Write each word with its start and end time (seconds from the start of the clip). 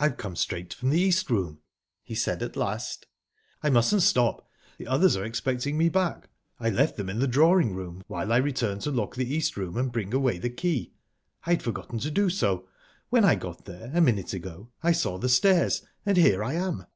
"I've 0.00 0.16
come 0.16 0.36
straight 0.36 0.72
from 0.72 0.88
the 0.88 0.98
East 1.02 1.28
Room," 1.28 1.60
he 2.02 2.14
said 2.14 2.42
at 2.42 2.56
last. 2.56 3.04
"I 3.62 3.68
mustn't 3.68 4.00
stop 4.00 4.48
the 4.78 4.86
others 4.86 5.18
are 5.18 5.24
expecting 5.26 5.76
me 5.76 5.90
back. 5.90 6.30
I 6.58 6.70
left 6.70 6.96
them 6.96 7.10
in 7.10 7.18
the 7.18 7.28
drawing 7.28 7.74
room, 7.74 8.02
while 8.08 8.32
I 8.32 8.38
returned 8.38 8.80
to 8.84 8.90
lock 8.90 9.16
the 9.16 9.34
East 9.34 9.54
Room 9.58 9.76
and 9.76 9.92
bring 9.92 10.14
away 10.14 10.38
the 10.38 10.48
key. 10.48 10.94
I 11.44 11.50
had 11.50 11.62
forgotten 11.62 11.98
to 11.98 12.10
do 12.10 12.30
so. 12.30 12.66
When 13.10 13.26
I 13.26 13.34
got 13.34 13.66
there 13.66 13.90
a 13.92 14.00
minute 14.00 14.32
ago 14.32 14.70
I 14.82 14.92
saw 14.92 15.18
the 15.18 15.28
stairs, 15.28 15.82
and 16.06 16.16
here 16.16 16.42
I 16.42 16.54
am." 16.54 16.86